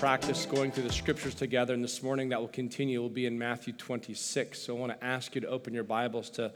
[0.00, 3.38] practice going through the scriptures together, and this morning that will continue will be in
[3.38, 4.58] Matthew 26.
[4.58, 6.52] So I want to ask you to open your Bibles to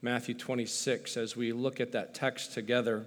[0.00, 3.04] Matthew 26 as we look at that text together.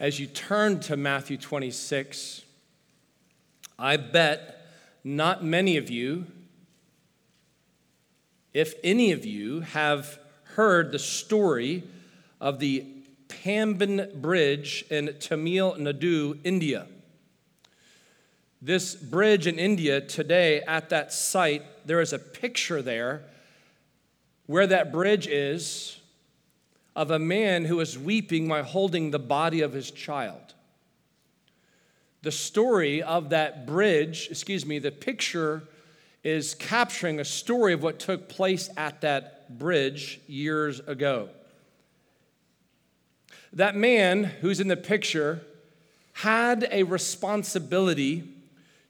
[0.00, 2.40] As you turn to Matthew 26,
[3.78, 4.66] I bet
[5.04, 6.24] not many of you,
[8.54, 10.18] if any of you, have
[10.54, 11.82] heard the story
[12.40, 12.86] of the
[13.28, 16.86] Pamban Bridge in Tamil Nadu, India.
[18.62, 23.24] This bridge in India today, at that site, there is a picture there
[24.46, 25.98] where that bridge is
[26.94, 30.54] of a man who is weeping while holding the body of his child
[32.22, 35.64] the story of that bridge, excuse me, the picture
[36.22, 41.28] is capturing a story of what took place at that bridge years ago.
[43.52, 45.42] That man who's in the picture
[46.12, 48.22] had a responsibility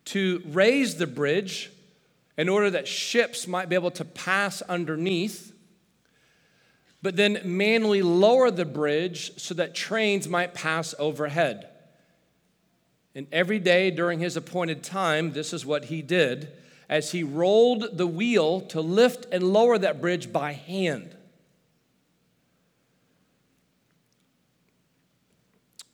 [0.07, 1.71] to raise the bridge
[2.37, 5.53] in order that ships might be able to pass underneath,
[7.03, 11.69] but then manually lower the bridge so that trains might pass overhead.
[13.15, 16.53] And every day during his appointed time, this is what he did
[16.89, 21.17] as he rolled the wheel to lift and lower that bridge by hand.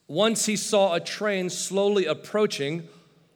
[0.07, 2.87] Once he saw a train slowly approaching,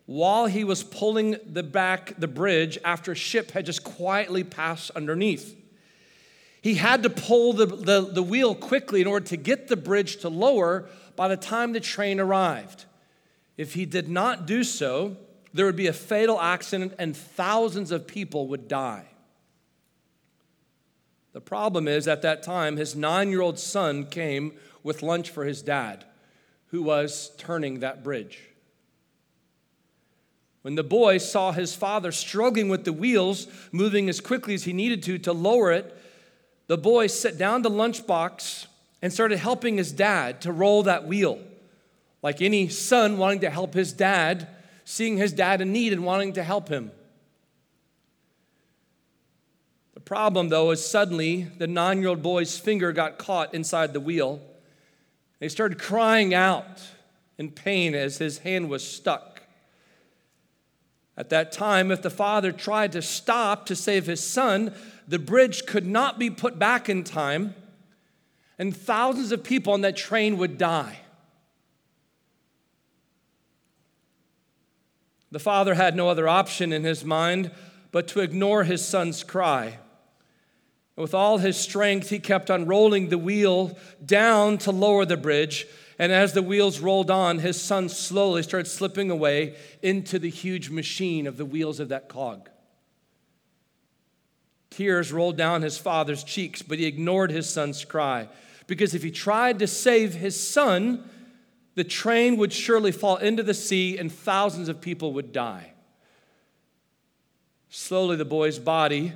[0.06, 4.92] while he was pulling the back the bridge after a ship had just quietly passed
[4.92, 5.56] underneath.
[6.62, 10.18] He had to pull the, the, the wheel quickly in order to get the bridge
[10.18, 12.86] to lower by the time the train arrived.
[13.58, 15.18] If he did not do so,
[15.54, 19.06] there would be a fatal accident and thousands of people would die.
[21.34, 24.54] The problem is, at that time, his nine year old son came
[24.84, 26.06] with lunch for his dad,
[26.68, 28.53] who was turning that bridge.
[30.64, 34.74] When the boy saw his father struggling with the wheels, moving as quickly as he
[34.74, 35.96] needed to to lower it,
[36.68, 38.66] the boy set down the lunchbox
[39.02, 41.40] and started helping his dad to roll that wheel
[42.24, 44.48] like any son wanting to help his dad,
[44.86, 46.90] seeing his dad in need and wanting to help him.
[49.94, 54.00] The problem, though, is suddenly the nine year old boy's finger got caught inside the
[54.00, 54.42] wheel.
[55.40, 56.82] He started crying out
[57.38, 59.33] in pain as his hand was stuck.
[61.16, 64.74] At that time, if the father tried to stop to save his son,
[65.08, 67.54] the bridge could not be put back in time,
[68.58, 71.00] and thousands of people on that train would die.
[75.32, 77.52] The father had no other option in his mind
[77.92, 79.80] but to ignore his son's cry.
[80.96, 85.66] With all his strength, he kept on rolling the wheel down to lower the bridge.
[86.00, 90.70] And as the wheels rolled on, his son slowly started slipping away into the huge
[90.70, 92.50] machine of the wheels of that cog.
[94.70, 98.28] Tears rolled down his father's cheeks, but he ignored his son's cry.
[98.66, 101.08] Because if he tried to save his son,
[101.76, 105.74] the train would surely fall into the sea and thousands of people would die.
[107.70, 109.14] Slowly, the boy's body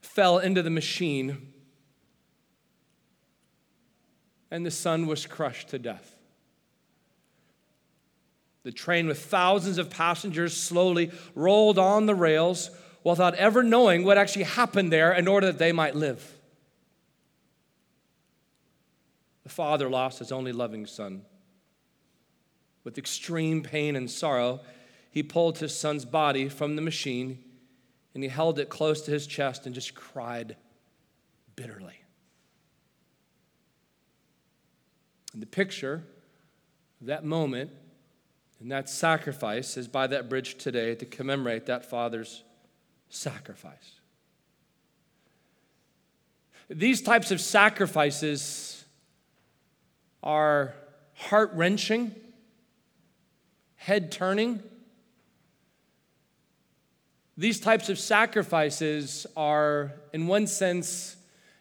[0.00, 1.47] fell into the machine,
[4.50, 6.16] and the son was crushed to death.
[8.62, 12.70] The train, with thousands of passengers, slowly rolled on the rails
[13.04, 16.38] without ever knowing what actually happened there in order that they might live.
[19.44, 21.22] The father lost his only loving son.
[22.84, 24.60] With extreme pain and sorrow,
[25.10, 27.42] he pulled his son's body from the machine
[28.14, 30.56] and he held it close to his chest and just cried
[31.56, 31.97] bitterly.
[35.38, 36.02] And the picture
[37.00, 37.70] of that moment
[38.58, 42.42] and that sacrifice is by that bridge today to commemorate that father's
[43.08, 44.00] sacrifice.
[46.68, 48.84] These types of sacrifices
[50.24, 50.74] are
[51.14, 52.16] heart wrenching
[53.76, 54.60] head turning.
[57.36, 61.14] These types of sacrifices are, in one sense,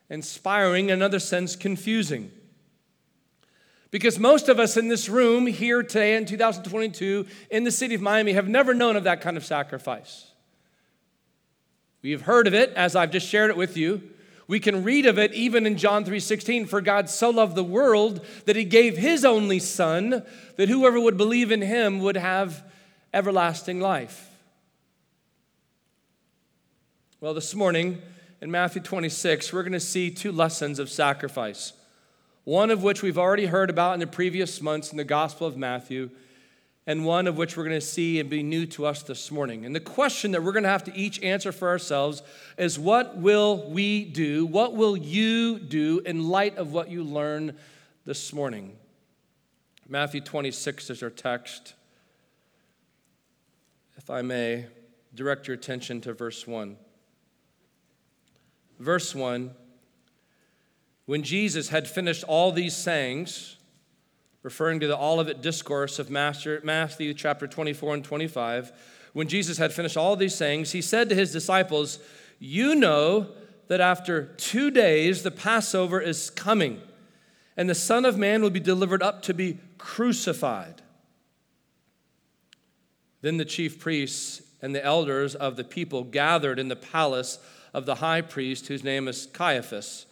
[0.09, 2.31] inspiring, in another sense, confusing.
[3.89, 8.01] Because most of us in this room here today in 2022 in the city of
[8.01, 10.31] Miami have never known of that kind of sacrifice.
[12.01, 14.01] We have heard of it as I've just shared it with you.
[14.47, 18.25] We can read of it even in John 3:16 for God so loved the world
[18.45, 20.23] that he gave his only son
[20.55, 22.63] that whoever would believe in him would have
[23.13, 24.29] everlasting life.
[27.19, 28.01] Well, this morning
[28.41, 31.73] in Matthew 26, we're going to see two lessons of sacrifice.
[32.47, 35.57] One of which we've already heard about in the previous months in the Gospel of
[35.57, 36.09] Matthew,
[36.85, 39.65] and one of which we're going to see and be new to us this morning.
[39.65, 42.23] And the question that we're going to have to each answer for ourselves
[42.57, 44.45] is what will we do?
[44.45, 47.53] What will you do in light of what you learn
[48.05, 48.77] this morning?
[49.85, 51.73] Matthew 26 is our text.
[53.97, 54.67] If I may,
[55.13, 56.77] direct your attention to verse 1.
[58.79, 59.53] Verse 1
[61.07, 63.55] When Jesus had finished all these sayings,
[64.43, 68.73] referring to the Olivet Discourse of Matthew chapter 24 and 25.
[69.13, 71.99] When Jesus had finished all these sayings, he said to his disciples,
[72.39, 73.27] You know
[73.69, 76.81] that after two days the Passover is coming,
[77.55, 80.81] and the Son of Man will be delivered up to be crucified.
[83.21, 87.39] Then the chief priests and the elders of the people gathered in the palace
[87.73, 90.06] of the high priest, whose name is Caiaphas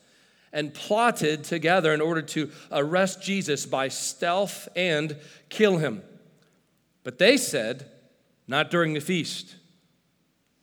[0.55, 5.17] and plotted together in order to arrest Jesus by stealth and
[5.49, 6.01] kill him.
[7.03, 7.91] But they said,
[8.47, 9.57] Not during the feast,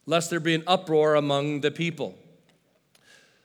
[0.06, 2.16] lest there be an uproar among the people.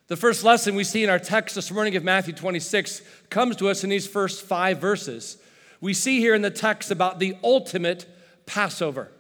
[0.08, 3.70] The first lesson we see in our text this morning of Matthew 26 comes to
[3.70, 5.38] us in these first five verses.
[5.82, 8.06] We see here in the text about the ultimate
[8.46, 9.12] Passover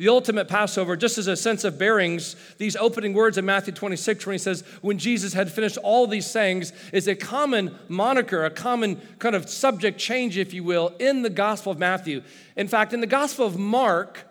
[0.00, 4.24] the ultimate Passover, just as a sense of bearings, these opening words in Matthew 26,
[4.24, 8.50] when he says, When Jesus had finished all these sayings, is a common moniker, a
[8.50, 12.22] common kind of subject change, if you will, in the Gospel of Matthew.
[12.56, 14.26] In fact, in the Gospel of Mark,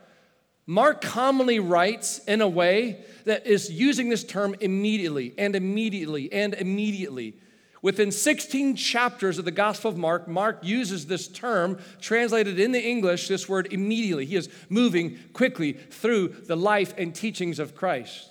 [0.66, 6.56] Mark commonly writes in a way that is using this term immediately and immediately and
[6.56, 7.36] immediately.
[7.81, 12.81] Within 16 chapters of the Gospel of Mark, Mark uses this term, translated in the
[12.81, 14.26] English, this word immediately.
[14.26, 18.30] He is moving quickly through the life and teachings of Christ.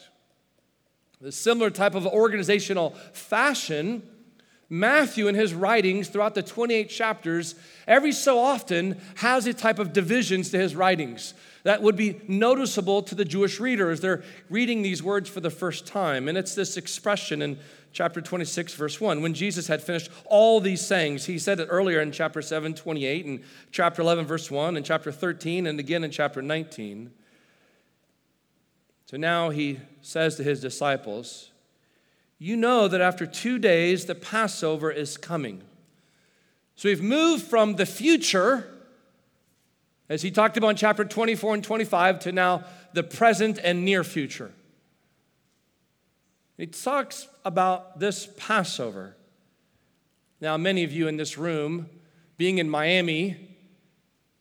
[1.21, 4.03] The similar type of organizational fashion,
[4.69, 7.55] Matthew in his writings throughout the 28 chapters,
[7.87, 11.33] every so often has a type of divisions to his writings
[11.65, 15.51] that would be noticeable to the Jewish reader as they're reading these words for the
[15.51, 16.29] first time.
[16.29, 17.59] And it's this expression in
[17.99, 19.23] chapter 26, verse 1.
[19.23, 23.27] When Jesus had finished all these sayings, he said it earlier in chapter 7, 28,
[23.27, 23.43] and
[23.73, 27.11] chapter 11, verse 1, and chapter 13, and again in chapter 19.
[29.06, 31.50] So now he says to his disciples,
[32.39, 35.65] You know that after two days the Passover is coming.
[36.77, 38.79] So we've moved from the future,
[40.09, 42.62] as he talked about in chapter 24 and 25, to now
[42.93, 44.53] the present and near future.
[46.58, 49.16] He talks about this Passover.
[50.40, 51.88] Now, many of you in this room,
[52.37, 53.48] being in Miami,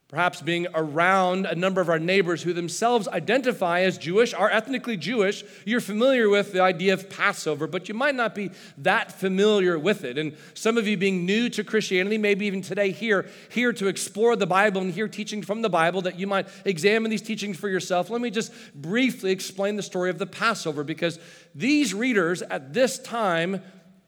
[0.08, 4.96] perhaps being around a number of our neighbors who themselves identify as Jewish, are ethnically
[4.96, 9.78] Jewish, you're familiar with the idea of Passover, but you might not be that familiar
[9.78, 10.18] with it.
[10.18, 14.38] And some of you being new to Christianity, maybe even today here, here to explore
[14.38, 17.68] the Bible and hear teaching from the Bible, that you might examine these teachings for
[17.68, 18.10] yourself.
[18.10, 21.20] Let me just briefly explain the story of the Passover because
[21.54, 23.62] these readers at this time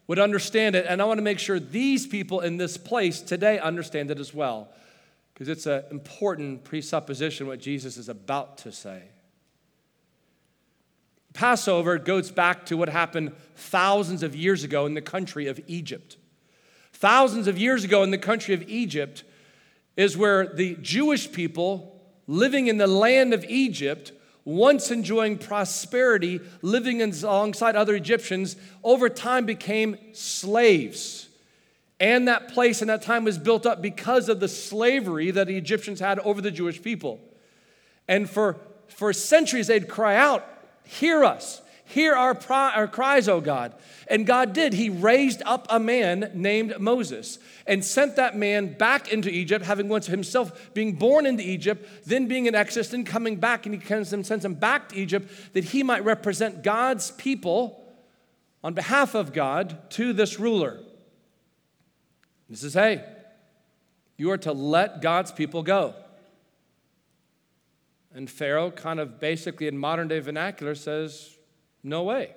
[0.07, 3.59] would understand it, and I want to make sure these people in this place today
[3.59, 4.69] understand it as well
[5.39, 9.03] because it's an important presupposition what Jesus is about to say.
[11.31, 16.17] Passover goes back to what happened thousands of years ago in the country of Egypt.
[16.91, 19.23] Thousands of years ago in the country of Egypt
[19.95, 24.11] is where the Jewish people living in the land of Egypt,
[24.43, 31.28] once enjoying prosperity, living alongside other Egyptians, over time became slaves.
[31.99, 35.57] And that place and that time was built up because of the slavery that the
[35.57, 37.19] Egyptians had over the Jewish people.
[38.07, 40.45] And for, for centuries, they'd cry out,
[40.85, 43.73] Hear us, hear our, pri- our cries, O God.
[44.07, 44.73] And God did.
[44.73, 47.37] He raised up a man named Moses
[47.67, 52.27] and sent that man back into Egypt, having once himself being born into Egypt, then
[52.27, 55.83] being in Exodus, and coming back, and he sends him back to Egypt that he
[55.83, 57.83] might represent God's people
[58.63, 60.79] on behalf of God to this ruler.
[62.49, 63.03] He says, hey,
[64.17, 65.93] you are to let God's people go.
[68.13, 71.37] And Pharaoh, kind of basically in modern day vernacular, says,
[71.83, 72.31] no way.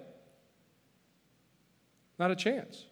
[2.19, 2.85] Not a chance.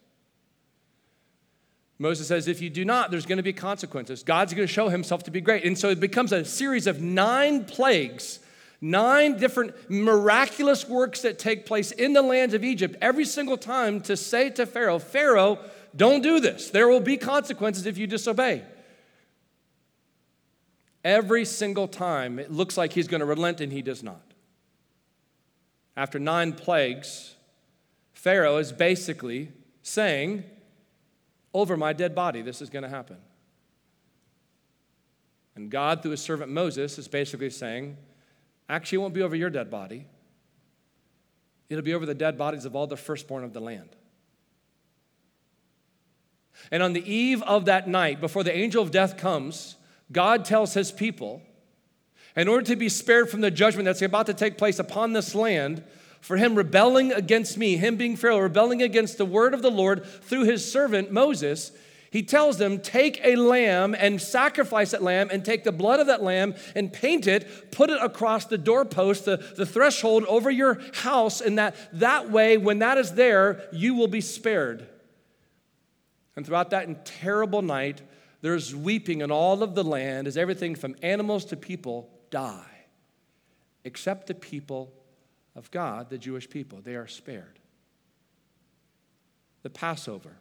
[1.99, 4.23] Moses says, if you do not, there's going to be consequences.
[4.23, 5.65] God's going to show himself to be great.
[5.65, 8.41] And so it becomes a series of nine plagues
[8.81, 14.01] Nine different miraculous works that take place in the lands of Egypt every single time
[14.03, 15.59] to say to Pharaoh, Pharaoh,
[15.95, 16.71] don't do this.
[16.71, 18.65] There will be consequences if you disobey.
[21.05, 24.23] Every single time it looks like he's going to relent and he does not.
[25.97, 27.35] After nine plagues,
[28.13, 29.51] Pharaoh is basically
[29.83, 30.45] saying,
[31.53, 33.17] Over my dead body, this is going to happen.
[35.57, 37.97] And God, through his servant Moses, is basically saying,
[38.69, 40.07] Actually, it won't be over your dead body,
[41.69, 43.97] it'll be over the dead bodies of all the firstborn of the land.
[46.71, 49.77] And on the eve of that night, before the angel of death comes,
[50.13, 51.43] God tells his people,
[52.37, 55.35] in order to be spared from the judgment that's about to take place upon this
[55.35, 55.83] land,
[56.21, 60.05] for him rebelling against me, him being Pharaoh, rebelling against the word of the Lord
[60.05, 61.73] through his servant Moses,
[62.11, 66.09] he tells them, Take a lamb and sacrifice that lamb, and take the blood of
[66.09, 70.81] that lamb and paint it, put it across the doorpost, the, the threshold over your
[70.95, 74.89] house, and that, that way, when that is there, you will be spared.
[76.41, 78.01] And throughout that terrible night,
[78.41, 82.87] there's weeping in all of the land as everything from animals to people die,
[83.85, 84.91] except the people
[85.55, 86.81] of God, the Jewish people.
[86.83, 87.59] They are spared.
[89.65, 90.39] The Passover,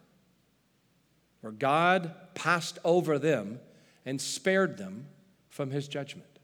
[1.41, 3.59] where God passed over them
[4.05, 5.05] and spared them
[5.49, 6.38] from his judgment.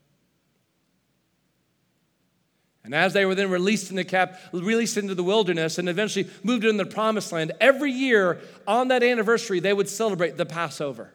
[2.86, 6.64] And as they were then released into cap, released into the wilderness, and eventually moved
[6.64, 11.12] into the promised land, every year on that anniversary, they would celebrate the Passover.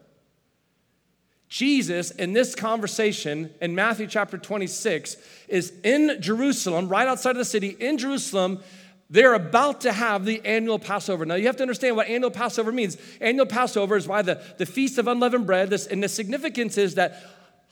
[1.49, 5.17] Jesus, in this conversation in Matthew chapter 26,
[5.49, 8.61] is in Jerusalem, right outside of the city, in Jerusalem.
[9.09, 11.25] They're about to have the annual Passover.
[11.25, 12.97] Now, you have to understand what annual Passover means.
[13.21, 16.95] Annual Passover is why the, the Feast of Unleavened Bread, this, and the significance is
[16.95, 17.21] that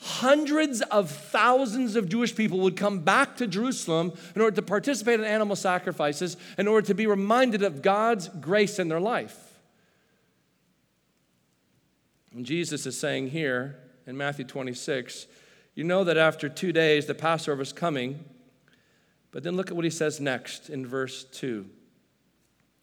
[0.00, 5.18] hundreds of thousands of Jewish people would come back to Jerusalem in order to participate
[5.18, 9.36] in animal sacrifices, in order to be reminded of God's grace in their life.
[12.32, 15.26] And Jesus is saying here in Matthew 26,
[15.74, 18.24] you know that after two days the Passover is coming.
[19.32, 21.66] But then look at what he says next in verse 2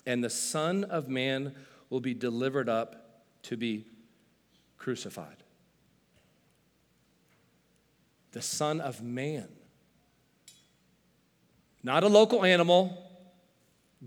[0.06, 1.56] And the Son of Man
[1.90, 3.86] will be delivered up to be
[4.78, 5.45] crucified.
[8.36, 9.48] The Son of Man.
[11.84, 13.02] Not a local animal,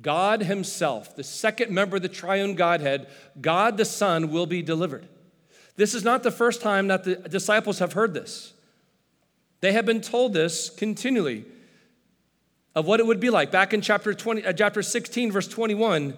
[0.03, 3.07] God Himself, the second member of the triune Godhead,
[3.41, 5.09] God the Son, will be delivered.
[5.77, 8.53] This is not the first time that the disciples have heard this.
[9.63, 11.47] They have been told this continually
[12.75, 13.51] of what it would be like.
[13.51, 16.15] Back in chapter, 20, uh, chapter 16, verse 21,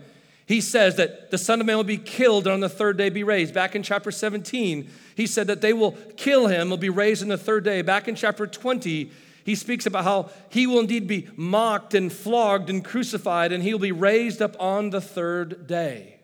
[0.50, 3.08] he says that the Son of Man will be killed and on the third day
[3.08, 3.54] be raised.
[3.54, 7.28] Back in chapter 17, he said that they will kill him, will be raised on
[7.28, 7.82] the third day.
[7.82, 9.12] Back in chapter 20,
[9.44, 13.72] he speaks about how he will indeed be mocked and flogged and crucified, and he
[13.72, 16.18] will be raised up on the third day.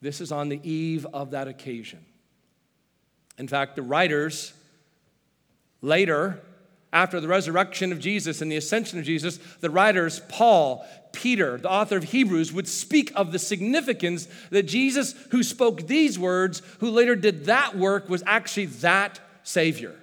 [0.00, 2.02] This is on the eve of that occasion.
[3.36, 4.54] In fact, the writers
[5.82, 6.40] later,
[6.94, 11.70] after the resurrection of Jesus and the ascension of Jesus, the writers, Paul, Peter, the
[11.70, 16.90] author of Hebrews, would speak of the significance that Jesus, who spoke these words, who
[16.90, 19.94] later did that work, was actually that Savior.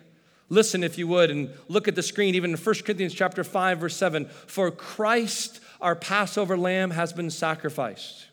[0.49, 3.79] Listen, if you would, and look at the screen, even in 1 Corinthians chapter 5,
[3.79, 4.25] verse 7.
[4.25, 8.26] For Christ, our Passover lamb, has been sacrificed.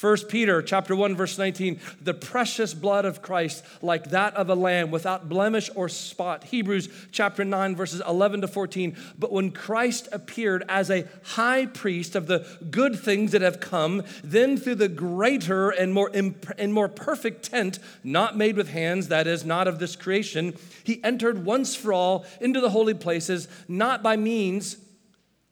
[0.00, 4.54] 1 Peter chapter 1 verse 19 the precious blood of Christ like that of a
[4.54, 6.44] lamb without blemish or spot.
[6.44, 12.14] Hebrews chapter 9 verses 11 to 14 but when Christ appeared as a high priest
[12.14, 16.72] of the good things that have come then through the greater and more imp- and
[16.72, 21.44] more perfect tent not made with hands that is not of this creation he entered
[21.44, 24.76] once for all into the holy places not by means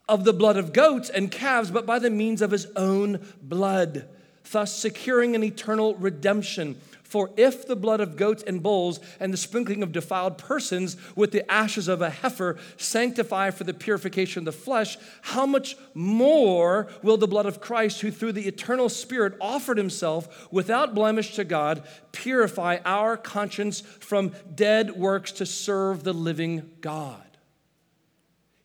[0.09, 4.09] of the blood of goats and calves but by the means of his own blood
[4.51, 6.81] thus securing an eternal redemption.
[7.03, 11.31] For if the blood of goats and bulls and the sprinkling of defiled persons with
[11.31, 16.89] the ashes of a heifer sanctify for the purification of the flesh, how much more
[17.03, 21.45] will the blood of Christ, who through the eternal Spirit offered himself without blemish to
[21.45, 27.23] God, purify our conscience from dead works to serve the living God?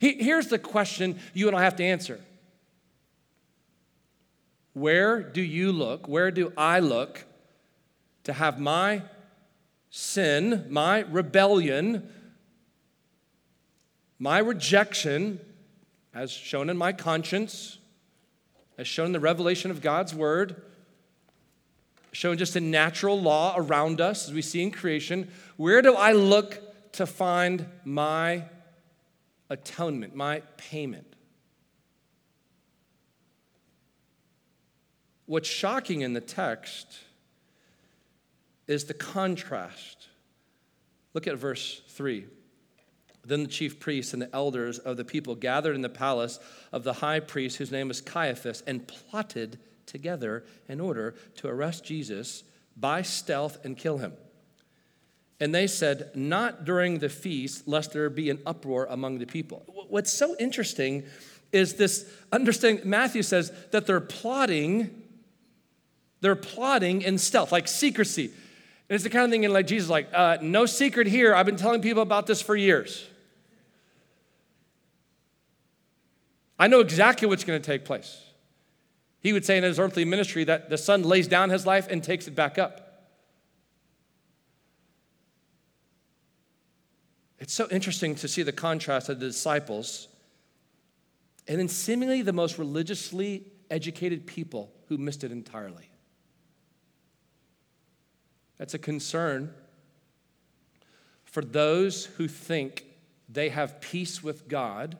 [0.00, 2.18] Here's the question you and I have to answer
[4.72, 6.08] where do you look?
[6.08, 7.24] Where do I look
[8.24, 9.02] to have my
[9.90, 12.08] sin, my rebellion,
[14.18, 15.40] my rejection,
[16.14, 17.78] as shown in my conscience,
[18.78, 20.62] as shown in the revelation of God's word,
[22.12, 26.12] shown just in natural law around us as we see in creation, where do I
[26.12, 28.44] look to find my
[29.50, 31.11] atonement, my payment.
[35.26, 36.98] What's shocking in the text
[38.66, 40.08] is the contrast.
[41.14, 42.26] Look at verse 3.
[43.24, 46.40] Then the chief priests and the elders of the people gathered in the palace
[46.72, 51.84] of the high priest, whose name was Caiaphas, and plotted together in order to arrest
[51.84, 52.42] Jesus
[52.76, 54.14] by stealth and kill him.
[55.38, 59.64] And they said, Not during the feast, lest there be an uproar among the people.
[59.88, 61.04] What's so interesting
[61.52, 62.88] is this understanding.
[62.88, 65.01] Matthew says that they're plotting,
[66.22, 68.26] they're plotting in stealth, like secrecy.
[68.26, 71.34] And it's the kind of thing in like Jesus, like, uh, no secret here.
[71.34, 73.06] I've been telling people about this for years.
[76.58, 78.24] I know exactly what's going to take place.
[79.20, 82.02] He would say in his earthly ministry that the son lays down his life and
[82.02, 83.08] takes it back up.
[87.40, 90.06] It's so interesting to see the contrast of the disciples
[91.48, 95.91] and then seemingly the most religiously educated people who missed it entirely.
[98.62, 99.52] That's a concern
[101.24, 102.84] for those who think
[103.28, 104.98] they have peace with God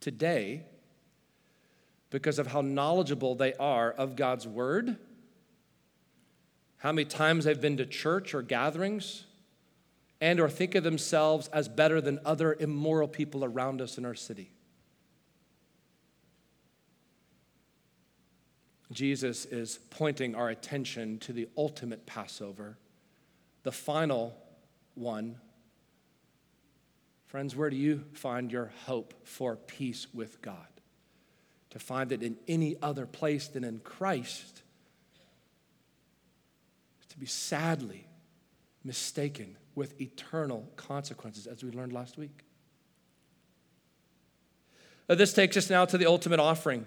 [0.00, 0.64] today
[2.10, 4.96] because of how knowledgeable they are of God's word,
[6.78, 9.22] how many times they've been to church or gatherings,
[10.20, 14.16] and or think of themselves as better than other immoral people around us in our
[14.16, 14.50] city.
[18.92, 22.76] Jesus is pointing our attention to the ultimate Passover,
[23.62, 24.36] the final
[24.94, 25.36] one.
[27.26, 30.66] Friends, where do you find your hope for peace with God?
[31.70, 34.62] to find it in any other place than in Christ
[37.08, 38.06] to be sadly
[38.84, 42.44] mistaken with eternal consequences, as we learned last week.
[45.08, 46.86] This takes us now to the ultimate offering.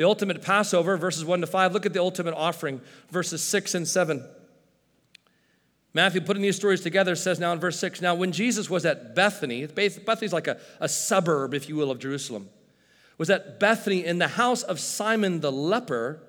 [0.00, 1.74] The ultimate Passover, verses 1 to 5.
[1.74, 4.24] Look at the ultimate offering, verses 6 and 7.
[5.92, 9.14] Matthew, putting these stories together, says now in verse 6 Now, when Jesus was at
[9.14, 12.48] Bethany, Bethany's like a, a suburb, if you will, of Jerusalem
[13.18, 16.22] was at Bethany in the house of Simon the leper,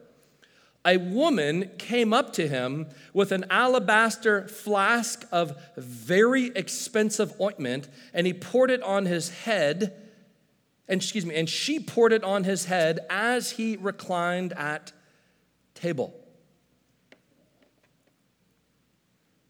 [0.86, 8.28] a woman came up to him with an alabaster flask of very expensive ointment, and
[8.28, 10.01] he poured it on his head.
[10.88, 14.92] And excuse me, and she poured it on his head as he reclined at
[15.74, 16.14] table.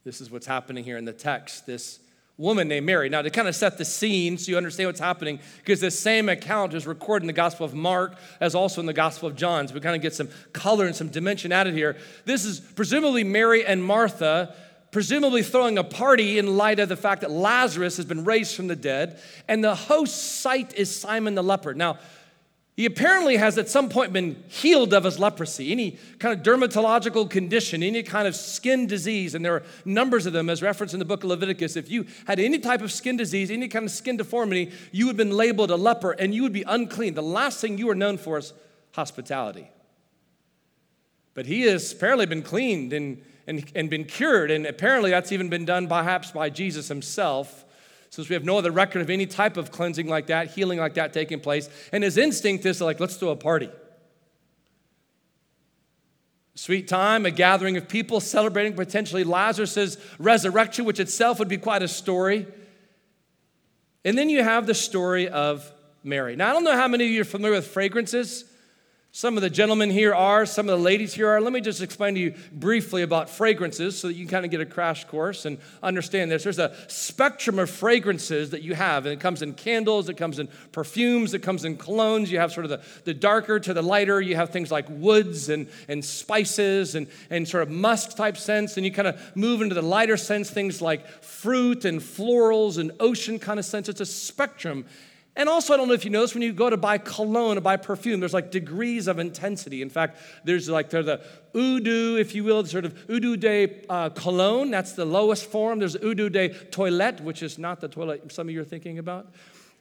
[0.03, 1.65] This is what's happening here in the text.
[1.65, 1.99] This
[2.37, 3.07] woman named Mary.
[3.07, 6.27] Now, to kind of set the scene so you understand what's happening, because this same
[6.27, 9.67] account is recorded in the Gospel of Mark as also in the Gospel of John.
[9.67, 11.97] So we kind of get some color and some dimension added here.
[12.25, 14.55] This is presumably Mary and Martha.
[14.91, 18.67] Presumably throwing a party in light of the fact that Lazarus has been raised from
[18.67, 21.73] the dead, and the host's site is Simon the leper.
[21.73, 21.97] Now,
[22.75, 27.29] he apparently has at some point been healed of his leprosy, any kind of dermatological
[27.29, 30.99] condition, any kind of skin disease, and there are numbers of them as referenced in
[30.99, 31.75] the book of Leviticus.
[31.75, 35.11] If you had any type of skin disease, any kind of skin deformity, you would
[35.11, 37.13] have been labeled a leper and you would be unclean.
[37.13, 38.53] The last thing you were known for is
[38.93, 39.69] hospitality.
[41.33, 45.49] But he has apparently been cleaned and, and, and been cured, and apparently that's even
[45.49, 47.65] been done perhaps by Jesus himself
[48.11, 50.95] since we have no other record of any type of cleansing like that, healing like
[50.95, 51.69] that taking place.
[51.93, 53.69] And his instinct is like, let's do a party.
[56.55, 61.83] Sweet time, a gathering of people celebrating potentially Lazarus' resurrection, which itself would be quite
[61.83, 62.47] a story.
[64.03, 65.71] And then you have the story of
[66.03, 66.35] Mary.
[66.35, 68.43] Now, I don't know how many of you are familiar with fragrances.
[69.13, 71.41] Some of the gentlemen here are, some of the ladies here are.
[71.41, 74.51] Let me just explain to you briefly about fragrances so that you can kind of
[74.51, 76.43] get a crash course and understand this.
[76.43, 80.39] There's a spectrum of fragrances that you have, and it comes in candles, it comes
[80.39, 82.29] in perfumes, it comes in colognes.
[82.29, 84.21] You have sort of the, the darker to the lighter.
[84.21, 88.77] You have things like woods and, and spices and, and sort of musk type scents.
[88.77, 92.93] And you kind of move into the lighter sense, things like fruit and florals and
[93.01, 93.89] ocean kind of scents.
[93.89, 94.85] It's a spectrum.
[95.35, 97.61] And also, I don't know if you notice when you go to buy cologne or
[97.61, 99.81] buy perfume, there's like degrees of intensity.
[99.81, 101.21] In fact, there's like there's the
[101.53, 104.71] de, if you will, sort of Eau de uh, cologne.
[104.71, 105.79] That's the lowest form.
[105.79, 109.27] There's Eau de toilette, which is not the toilet some of you are thinking about.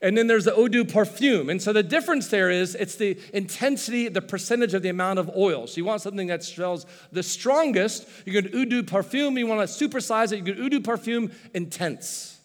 [0.02, 1.50] And then there's the Eau perfume.
[1.50, 5.30] And so the difference there is it's the intensity, the percentage of the amount of
[5.36, 5.66] oil.
[5.66, 9.36] So you want something that smells the strongest, you get Eau perfume.
[9.36, 12.39] You want to supersize it, you get Eau perfume intense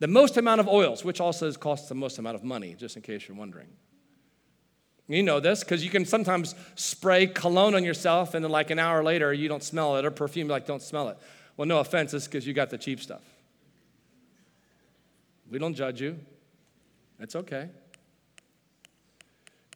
[0.00, 3.02] the most amount of oils, which also costs the most amount of money, just in
[3.02, 3.68] case you're wondering.
[5.06, 8.78] You know this because you can sometimes spray cologne on yourself and then, like an
[8.78, 11.18] hour later, you don't smell it, or perfume, like, don't smell it.
[11.56, 13.22] Well, no offense, it's because you got the cheap stuff.
[15.50, 16.18] We don't judge you.
[17.18, 17.68] It's okay.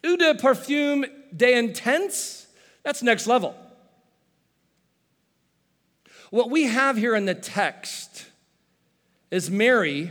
[0.06, 1.04] Eau de parfum
[1.38, 2.46] intense,
[2.82, 3.56] that's next level.
[6.30, 8.26] What we have here in the text
[9.30, 10.10] is Mary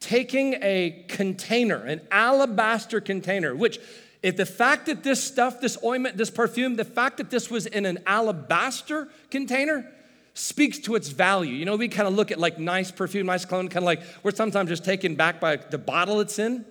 [0.00, 3.78] taking a container, an alabaster container, which
[4.22, 7.66] if the fact that this stuff, this ointment, this perfume, the fact that this was
[7.66, 9.90] in an alabaster container
[10.34, 11.54] speaks to its value.
[11.54, 14.02] You know, we kind of look at like nice perfume, nice cologne, kind of like
[14.22, 16.64] we're sometimes just taken back by the bottle it's in.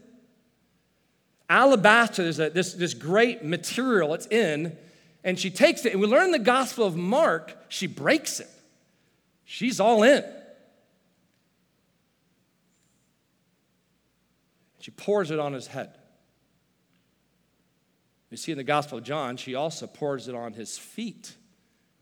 [1.50, 4.76] Alabaster is a, this, this great material it's in,
[5.24, 8.50] and she takes it, and we learn the Gospel of Mark, she breaks it.
[9.46, 10.24] She's all in.
[14.86, 15.98] She pours it on his head.
[18.30, 21.36] You see in the Gospel of John, she also pours it on his feet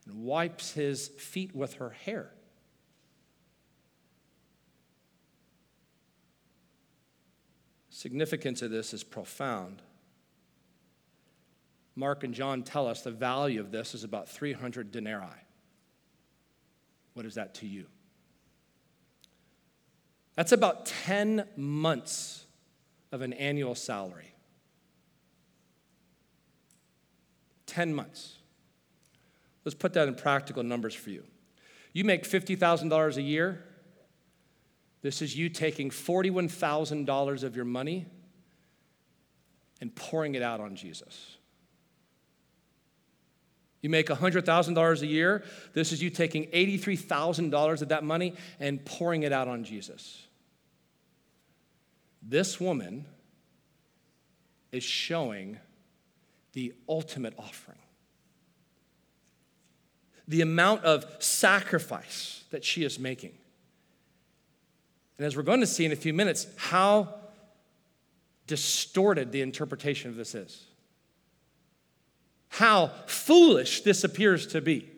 [0.06, 2.30] and wipes his feet with her hair.
[7.90, 9.82] Significance of this is profound.
[11.96, 15.30] Mark and John tell us the value of this is about 300 denarii.
[17.14, 17.86] What is that to you?
[20.36, 22.43] That's about 10 months
[23.14, 24.34] of an annual salary.
[27.68, 28.38] 10 months.
[29.64, 31.24] Let's put that in practical numbers for you.
[31.94, 33.64] You make $50,000 a year.
[35.04, 38.08] This is you taking $41,000 of your money
[39.80, 41.38] and pouring it out on Jesus.
[43.82, 45.44] You make $100,000 a year.
[45.74, 50.26] This is you taking $83,000 of that money and pouring it out on Jesus.
[52.26, 53.06] This woman
[54.72, 55.60] is showing
[56.54, 57.78] the ultimate offering.
[60.28, 63.34] The amount of sacrifice that she is making.
[65.18, 67.16] And as we're going to see in a few minutes, how
[68.48, 70.66] distorted the interpretation of this is.
[72.50, 74.93] How foolish this appears to be.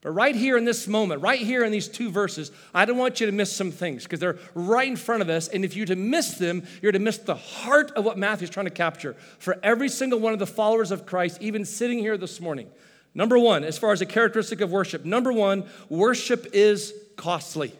[0.00, 3.18] But right here in this moment, right here in these two verses, I don't want
[3.18, 5.48] you to miss some things because they're right in front of us.
[5.48, 8.66] And if you're to miss them, you're to miss the heart of what Matthew's trying
[8.66, 12.40] to capture for every single one of the followers of Christ, even sitting here this
[12.40, 12.68] morning.
[13.12, 17.72] Number one, as far as a characteristic of worship, number one, worship is costly.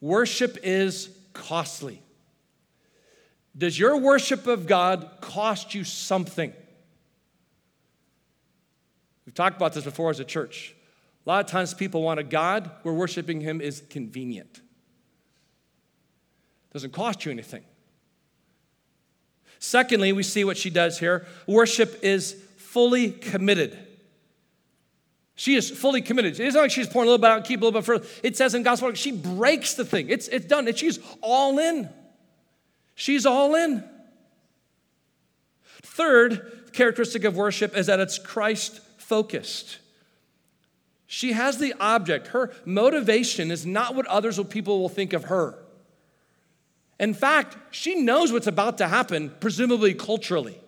[0.00, 2.00] Worship is costly.
[3.58, 6.52] Does your worship of God cost you something?
[9.26, 10.74] We've talked about this before as a church.
[11.26, 14.60] A lot of times people want a God where worshiping Him is convenient.
[16.72, 17.64] Doesn't cost you anything.
[19.58, 23.76] Secondly, we see what she does here worship is fully committed.
[25.34, 26.38] She is fully committed.
[26.38, 28.06] It's not like she's pouring a little bit out and keep a little bit further.
[28.22, 30.08] It says in gospel, she breaks the thing.
[30.08, 30.72] It's, it's done.
[30.74, 31.90] She's all in.
[32.94, 33.84] She's all in.
[35.82, 39.78] Third characteristic of worship is that it's Christ focused.
[41.06, 42.28] She has the object.
[42.28, 45.56] Her motivation is not what others or people will think of her.
[46.98, 50.58] In fact, she knows what's about to happen, presumably culturally.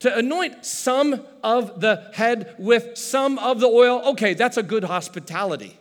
[0.00, 4.84] To anoint some of the head with some of the oil, okay, that's a good
[4.84, 5.78] hospitality.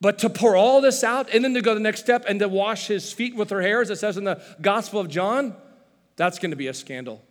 [0.00, 2.48] But to pour all this out and then to go the next step and to
[2.48, 5.54] wash his feet with her hair, as it says in the Gospel of John,
[6.16, 7.22] that's going to be a scandal.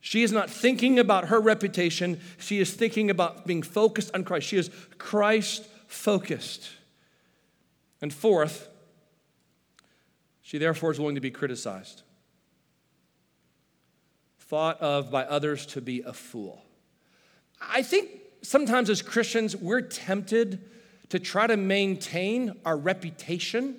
[0.00, 2.20] She is not thinking about her reputation.
[2.38, 4.48] She is thinking about being focused on Christ.
[4.48, 6.70] She is Christ focused.
[8.00, 8.68] And fourth,
[10.40, 12.02] she therefore is willing to be criticized,
[14.38, 16.64] thought of by others to be a fool.
[17.60, 18.08] I think
[18.40, 20.64] sometimes as Christians, we're tempted
[21.10, 23.76] to try to maintain our reputation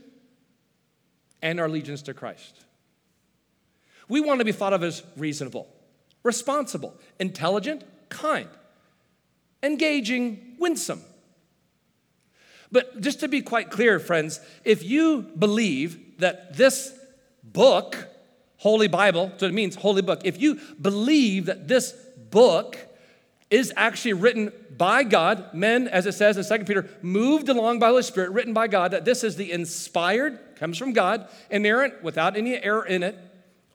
[1.41, 2.63] and our allegiance to Christ.
[4.07, 5.67] We want to be thought of as reasonable
[6.23, 8.49] responsible, intelligent, kind,
[9.63, 11.01] engaging, winsome.
[12.71, 16.97] But just to be quite clear, friends, if you believe that this
[17.43, 18.07] book,
[18.57, 21.91] Holy Bible, so it means holy book, if you believe that this
[22.29, 22.77] book
[23.49, 27.87] is actually written by God, men, as it says in 2 Peter, moved along by
[27.87, 32.01] the Holy Spirit, written by God, that this is the inspired, comes from God, inerrant,
[32.01, 33.17] without any error in it,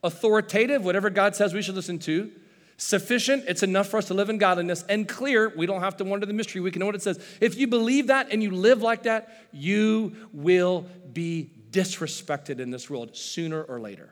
[0.06, 2.30] authoritative, whatever God says we should listen to,
[2.78, 6.04] sufficient, it's enough for us to live in godliness, and clear, we don't have to
[6.04, 7.22] wonder the mystery, we can know what it says.
[7.40, 12.88] If you believe that and you live like that, you will be disrespected in this
[12.88, 14.10] world sooner or later.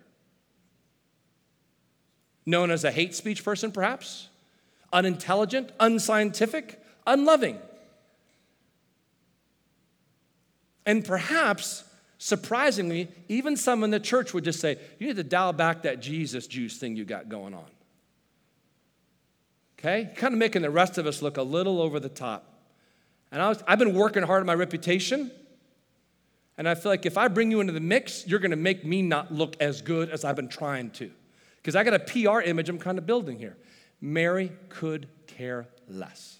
[2.46, 4.28] Known as a hate speech person, perhaps,
[4.92, 7.58] unintelligent, unscientific, unloving.
[10.86, 11.84] And perhaps,
[12.24, 16.00] surprisingly, even some in the church would just say, You need to dial back that
[16.00, 17.66] Jesus juice thing you got going on.
[19.78, 20.10] Okay?
[20.16, 22.50] Kind of making the rest of us look a little over the top.
[23.30, 25.30] And I was, I've been working hard on my reputation.
[26.56, 28.86] And I feel like if I bring you into the mix, you're going to make
[28.86, 31.10] me not look as good as I've been trying to.
[31.56, 33.56] Because I got a PR image I'm kind of building here.
[34.00, 36.38] Mary could care less.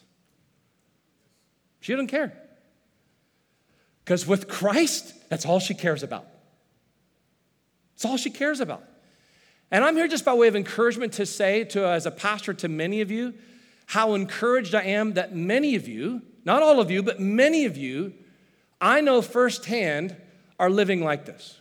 [1.80, 2.43] She didn't care.
[4.04, 6.26] Because with Christ, that's all she cares about.
[7.94, 8.82] It's all she cares about.
[9.70, 12.52] And I'm here just by way of encouragement to say to uh, as a pastor
[12.54, 13.34] to many of you
[13.86, 17.76] how encouraged I am that many of you, not all of you, but many of
[17.76, 18.14] you,
[18.80, 20.16] I know firsthand
[20.58, 21.60] are living like this.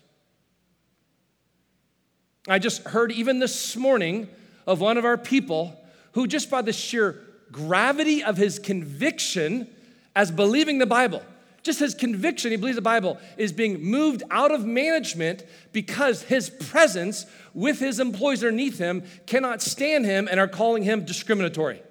[2.47, 4.27] I just heard even this morning
[4.67, 5.79] of one of our people
[6.13, 9.67] who, just by the sheer gravity of his conviction
[10.15, 11.23] as believing the Bible,
[11.63, 16.49] just his conviction, he believes the Bible, is being moved out of management because his
[16.49, 21.81] presence with his employees underneath him cannot stand him and are calling him discriminatory.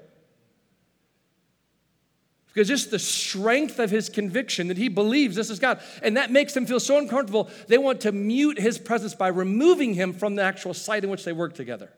[2.48, 6.30] Because just the strength of his conviction that he believes this is God, and that
[6.30, 10.35] makes him feel so uncomfortable, they want to mute his presence by removing him from
[10.35, 11.90] the actual site in which they work together.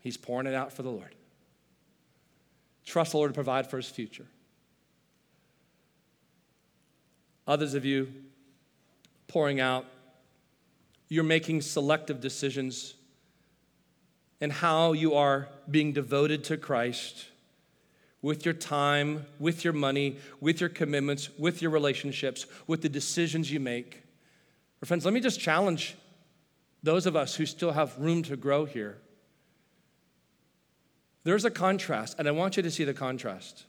[0.00, 1.14] He's pouring it out for the Lord.
[2.86, 4.26] Trust the Lord to provide for his future.
[7.46, 8.08] Others of you
[9.28, 9.86] pouring out,
[11.08, 12.94] you're making selective decisions
[14.40, 17.26] and how you are being devoted to Christ
[18.22, 23.52] with your time, with your money, with your commitments, with your relationships, with the decisions
[23.52, 24.02] you make.
[24.82, 25.96] friends, let me just challenge
[26.82, 28.98] those of us who still have room to grow here.
[31.24, 33.64] There's a contrast, and I want you to see the contrast.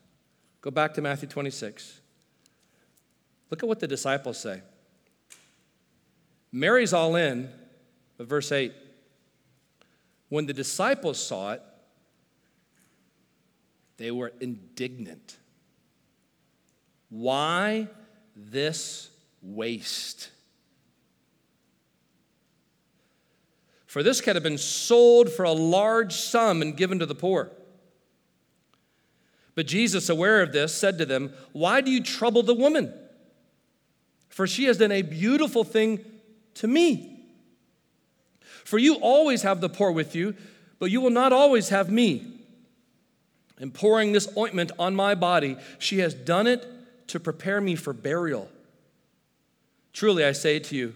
[0.62, 2.02] Go back to Matthew 26.
[3.50, 4.62] Look at what the disciples say.
[6.52, 7.50] Mary's all in,
[8.18, 8.74] but verse 8
[10.30, 11.62] when the disciples saw it,
[13.98, 15.38] they were indignant.
[17.10, 17.88] Why
[18.36, 19.10] this
[19.42, 20.32] waste?
[23.86, 27.52] For this could have been sold for a large sum and given to the poor.
[29.54, 32.94] But Jesus, aware of this, said to them, Why do you trouble the woman?
[34.36, 36.04] For she has done a beautiful thing
[36.56, 37.24] to me.
[38.66, 40.36] For you always have the poor with you,
[40.78, 42.34] but you will not always have me.
[43.62, 46.68] In pouring this ointment on my body, she has done it
[47.08, 48.50] to prepare me for burial.
[49.94, 50.96] Truly, I say to you,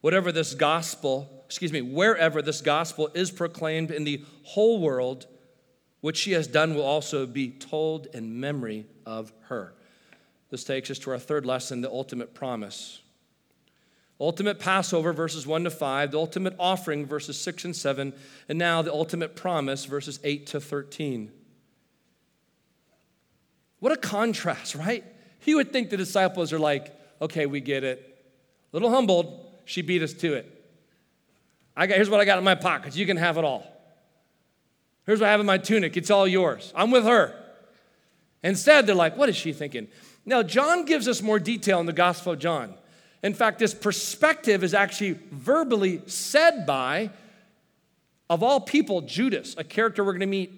[0.00, 5.26] whatever this gospel, excuse me, wherever this gospel is proclaimed in the whole world,
[6.02, 9.74] what she has done will also be told in memory of her.
[10.54, 13.00] This takes us to our third lesson the ultimate promise.
[14.20, 18.12] Ultimate Passover, verses 1 to 5, the ultimate offering, verses 6 and 7,
[18.48, 21.32] and now the ultimate promise, verses 8 to 13.
[23.80, 25.02] What a contrast, right?
[25.42, 28.24] You would think the disciples are like, okay, we get it.
[28.72, 30.64] A little humbled, she beat us to it.
[31.76, 32.96] I got, here's what I got in my pockets.
[32.96, 33.66] You can have it all.
[35.04, 35.96] Here's what I have in my tunic.
[35.96, 36.72] It's all yours.
[36.76, 37.40] I'm with her.
[38.44, 39.88] Instead, they're like, what is she thinking?
[40.26, 42.74] Now, John gives us more detail in the Gospel of John.
[43.22, 47.10] In fact, this perspective is actually verbally said by,
[48.28, 50.52] of all people, Judas, a character we're going to meet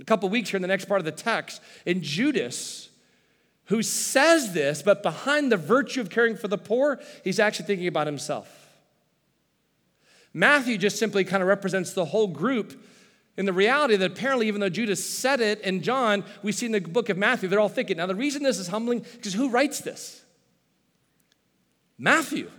[0.00, 1.60] a couple weeks here in the next part of the text.
[1.86, 2.88] And Judas,
[3.66, 7.88] who says this, but behind the virtue of caring for the poor, he's actually thinking
[7.88, 8.54] about himself.
[10.32, 12.80] Matthew just simply kind of represents the whole group
[13.38, 16.72] in the reality that apparently, even though Judas said it and John, we see in
[16.72, 17.98] the book of Matthew, they're all thinking.
[17.98, 20.24] Now, the reason this is humbling is because who writes this?
[21.96, 22.50] Matthew.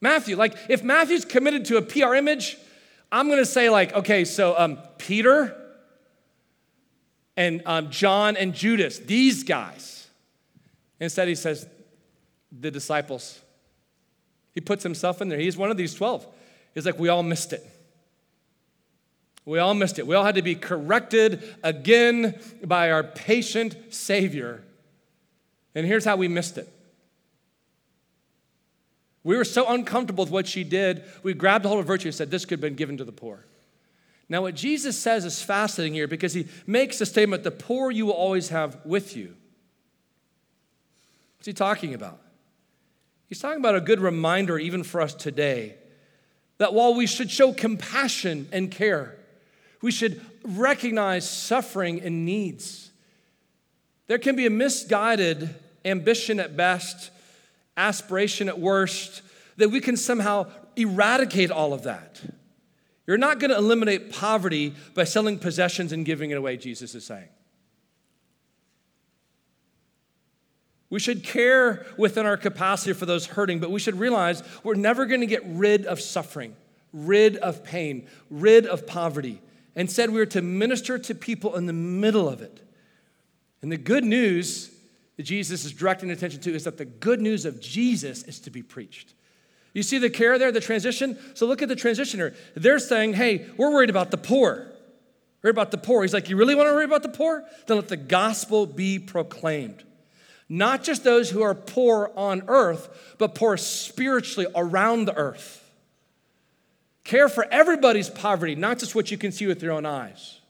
[0.00, 0.36] Matthew.
[0.36, 2.56] Like, if Matthew's committed to a PR image,
[3.10, 5.60] I'm going to say, like, okay, so um, Peter
[7.36, 10.06] and um, John and Judas, these guys.
[11.00, 11.66] Instead, he says,
[12.52, 13.40] the disciples.
[14.52, 15.40] He puts himself in there.
[15.40, 16.24] He's one of these 12.
[16.74, 17.68] He's like, we all missed it.
[19.44, 20.06] We all missed it.
[20.06, 24.64] We all had to be corrected again by our patient Savior.
[25.74, 26.68] And here's how we missed it
[29.24, 32.14] we were so uncomfortable with what she did, we grabbed a hold of virtue and
[32.14, 33.44] said, This could have been given to the poor.
[34.28, 38.06] Now, what Jesus says is fascinating here because he makes the statement, The poor you
[38.06, 39.34] will always have with you.
[41.38, 42.20] What's he talking about?
[43.28, 45.76] He's talking about a good reminder, even for us today,
[46.58, 49.16] that while we should show compassion and care,
[49.84, 52.90] we should recognize suffering and needs.
[54.06, 57.10] There can be a misguided ambition at best,
[57.76, 59.20] aspiration at worst,
[59.58, 62.22] that we can somehow eradicate all of that.
[63.06, 67.04] You're not going to eliminate poverty by selling possessions and giving it away, Jesus is
[67.04, 67.28] saying.
[70.88, 75.04] We should care within our capacity for those hurting, but we should realize we're never
[75.04, 76.56] going to get rid of suffering,
[76.94, 79.42] rid of pain, rid of poverty.
[79.76, 82.60] Instead, we are to minister to people in the middle of it.
[83.62, 84.70] And the good news
[85.16, 88.50] that Jesus is directing attention to is that the good news of Jesus is to
[88.50, 89.14] be preached.
[89.72, 91.18] You see the care there, the transition?
[91.34, 92.34] So look at the transition here.
[92.54, 94.70] They're saying, hey, we're worried about the poor.
[95.42, 96.02] Worried about the poor.
[96.02, 97.44] He's like, you really want to worry about the poor?
[97.66, 99.82] Then let the gospel be proclaimed.
[100.48, 105.63] Not just those who are poor on earth, but poor spiritually around the earth.
[107.04, 110.40] Care for everybody's poverty, not just what you can see with your own eyes.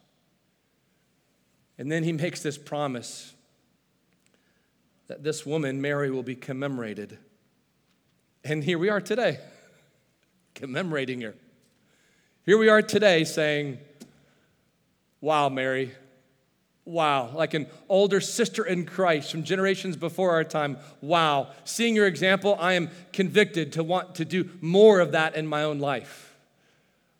[1.77, 3.35] And then he makes this promise
[5.09, 7.19] that this woman, Mary, will be commemorated
[8.45, 9.39] and here we are today,
[10.55, 11.35] commemorating her.
[12.45, 13.79] Here we are today saying,
[15.21, 15.93] Wow, Mary.
[16.87, 20.77] Wow, like an older sister in Christ from generations before our time.
[21.01, 25.47] Wow, seeing your example, I am convicted to want to do more of that in
[25.47, 26.34] my own life.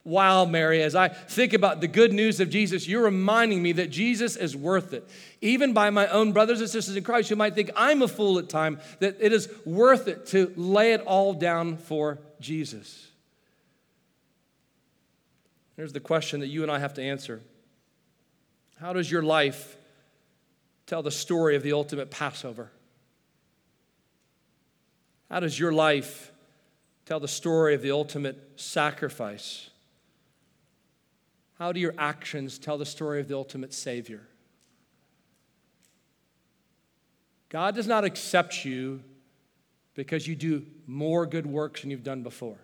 [0.05, 3.89] Wow, Mary, as I think about the good news of Jesus, you're reminding me that
[3.89, 5.09] Jesus is worth it.
[5.41, 8.39] Even by my own brothers and sisters in Christ who might think I'm a fool
[8.39, 13.09] at time, that it is worth it to lay it all down for Jesus.
[15.77, 17.41] Here's the question that you and I have to answer
[18.79, 19.77] How does your life
[20.87, 22.71] tell the story of the ultimate Passover?
[25.31, 26.31] How does your life
[27.07, 29.71] tell the story of the ultimate sacrifice?
[31.65, 34.21] How do your actions tell the story of the ultimate Savior?
[37.49, 39.03] God does not accept you
[39.95, 42.59] because you do more good works than you've done before.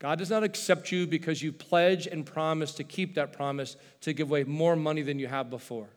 [0.00, 4.12] God does not accept you because you pledge and promise to keep that promise to
[4.12, 5.88] give away more money than you have before.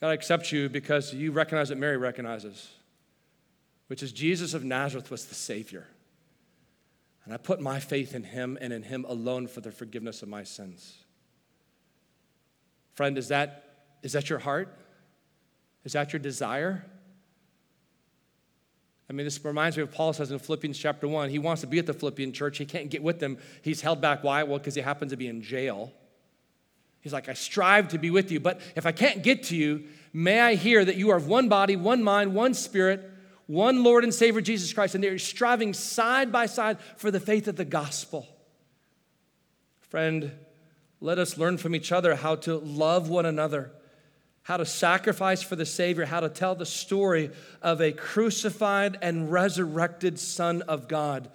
[0.00, 2.70] God accepts you because you recognize what Mary recognizes,
[3.88, 5.86] which is Jesus of Nazareth was the Savior.
[7.24, 10.28] And I put my faith in him and in him alone for the forgiveness of
[10.28, 11.04] my sins.
[12.94, 13.64] Friend, is that,
[14.02, 14.76] is that your heart?
[15.84, 16.84] Is that your desire?
[19.08, 21.30] I mean, this reminds me of Paul says in Philippians chapter 1.
[21.30, 22.58] He wants to be at the Philippian church.
[22.58, 23.38] He can't get with them.
[23.62, 24.22] He's held back.
[24.22, 24.44] Why?
[24.44, 25.92] Well, because he happens to be in jail.
[27.00, 29.84] He's like, I strive to be with you, but if I can't get to you,
[30.12, 33.10] may I hear that you are of one body, one mind, one spirit,
[33.50, 37.48] one Lord and Savior, Jesus Christ, and they're striving side by side for the faith
[37.48, 38.28] of the gospel.
[39.80, 40.30] Friend,
[41.00, 43.72] let us learn from each other how to love one another,
[44.42, 49.32] how to sacrifice for the Savior, how to tell the story of a crucified and
[49.32, 51.28] resurrected Son of God.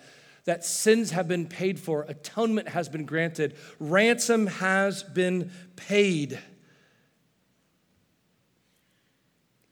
[0.46, 6.40] That sins have been paid for, atonement has been granted, ransom has been paid.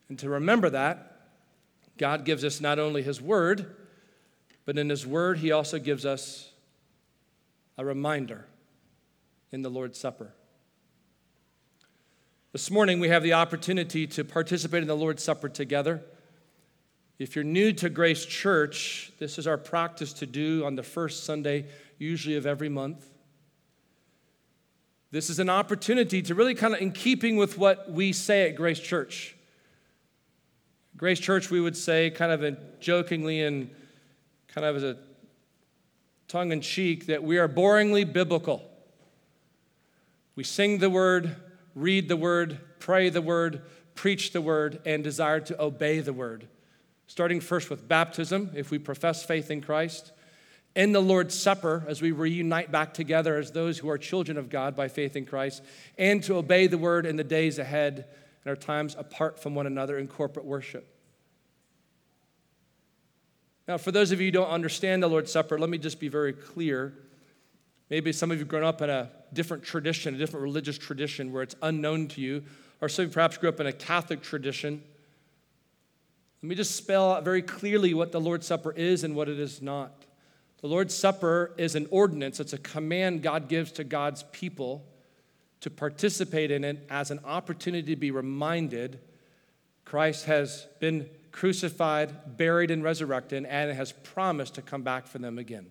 [0.09, 1.12] And to remember that,
[1.97, 3.75] God gives us not only His Word,
[4.65, 6.51] but in His Word, He also gives us
[7.77, 8.45] a reminder
[9.51, 10.33] in the Lord's Supper.
[12.51, 16.03] This morning, we have the opportunity to participate in the Lord's Supper together.
[17.19, 21.23] If you're new to Grace Church, this is our practice to do on the first
[21.23, 21.65] Sunday,
[21.97, 23.05] usually of every month.
[25.11, 28.55] This is an opportunity to really kind of in keeping with what we say at
[28.55, 29.32] Grace Church.
[30.95, 33.69] Grace Church, we would say, kind of jokingly and
[34.47, 34.97] kind of as a
[36.27, 38.63] tongue in cheek, that we are boringly biblical.
[40.35, 41.35] We sing the word,
[41.75, 43.61] read the word, pray the word,
[43.95, 46.47] preach the word, and desire to obey the word.
[47.07, 50.11] Starting first with baptism, if we profess faith in Christ,
[50.75, 54.49] in the Lord's Supper, as we reunite back together as those who are children of
[54.49, 55.63] God by faith in Christ,
[55.97, 58.05] and to obey the word in the days ahead
[58.43, 60.87] and our times apart from one another in corporate worship.
[63.67, 66.09] Now, for those of you who don't understand the Lord's Supper, let me just be
[66.09, 66.93] very clear.
[67.89, 71.31] Maybe some of you have grown up in a different tradition, a different religious tradition
[71.31, 72.43] where it's unknown to you,
[72.81, 74.83] or some of you perhaps grew up in a Catholic tradition.
[76.41, 79.39] Let me just spell out very clearly what the Lord's Supper is and what it
[79.39, 80.05] is not.
[80.59, 84.85] The Lord's Supper is an ordinance, it's a command God gives to God's people
[85.63, 88.99] to participate in it as an opportunity to be reminded
[89.85, 95.39] Christ has been crucified, buried, and resurrected, and has promised to come back for them
[95.39, 95.67] again.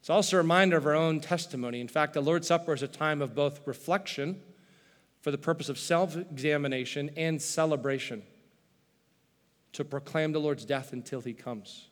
[0.00, 1.80] It's also a reminder of our own testimony.
[1.80, 4.38] In fact, the Lord's Supper is a time of both reflection,
[5.22, 8.22] for the purpose of self examination and celebration
[9.72, 11.88] to proclaim the Lord's death until he comes.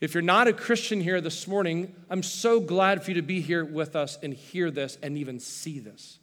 [0.00, 3.42] If you're not a Christian here this morning, I'm so glad for you to be
[3.42, 6.18] here with us and hear this and even see this.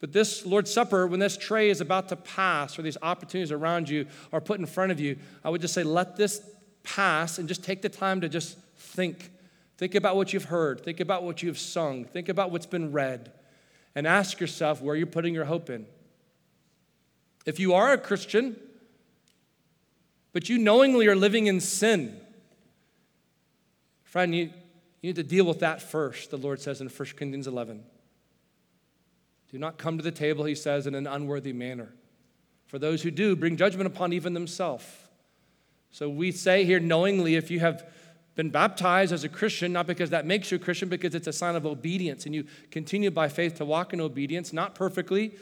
[0.00, 3.88] But this Lord's Supper, when this tray is about to pass or these opportunities around
[3.88, 6.40] you are put in front of you, I would just say, let this
[6.82, 9.30] pass and just take the time to just think.
[9.78, 10.80] Think about what you've heard.
[10.80, 12.06] Think about what you've sung.
[12.06, 13.32] Think about what's been read.
[13.94, 15.86] And ask yourself where you're putting your hope in.
[17.46, 18.56] If you are a Christian,
[20.32, 22.20] but you knowingly are living in sin,
[24.16, 27.46] friend, you, you need to deal with that first, the Lord says in 1 Corinthians
[27.46, 27.84] 11.
[29.52, 31.92] Do not come to the table, he says, in an unworthy manner.
[32.64, 34.86] For those who do, bring judgment upon even themselves.
[35.90, 37.86] So we say here knowingly, if you have
[38.36, 41.32] been baptized as a Christian, not because that makes you a Christian, because it's a
[41.34, 45.36] sign of obedience, and you continue by faith to walk in obedience, not perfectly,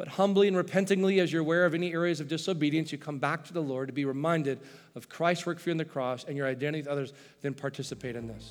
[0.00, 3.44] but humbly and repentingly, as you're aware of any areas of disobedience, you come back
[3.44, 4.58] to the Lord to be reminded
[4.94, 8.16] of Christ's work for you on the cross and your identity with others, then participate
[8.16, 8.50] in this.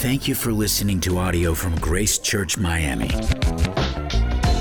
[0.00, 3.08] Thank you for listening to audio from Grace Church Miami.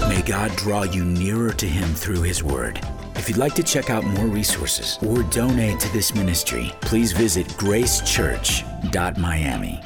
[0.09, 2.81] May God draw you nearer to Him through His Word.
[3.25, 7.47] If you'd like to check out more resources or donate to this ministry, please visit
[7.57, 9.81] gracechurch.miami.